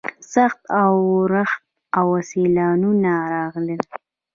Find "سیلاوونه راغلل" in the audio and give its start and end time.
2.29-3.81